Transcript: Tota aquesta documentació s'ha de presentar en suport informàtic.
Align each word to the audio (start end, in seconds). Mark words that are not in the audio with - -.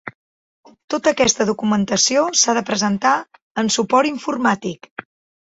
Tota 0.93 1.11
aquesta 1.11 1.45
documentació 1.49 2.23
s'ha 2.41 2.57
de 2.59 2.65
presentar 2.71 3.13
en 3.65 3.71
suport 3.77 4.13
informàtic. 4.15 4.93